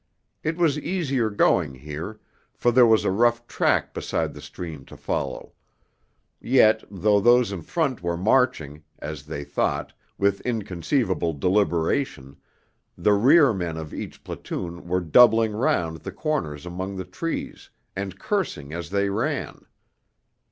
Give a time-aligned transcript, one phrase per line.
[0.41, 2.19] It was easier going here,
[2.55, 5.53] for there was a rough track beside the stream to follow;
[6.39, 12.35] yet, though those in front were marching, as they thought, with inconceivable deliberation,
[12.97, 18.17] the rear men of each platoon were doubling round the corners among the trees, and
[18.17, 19.67] cursing as they ran.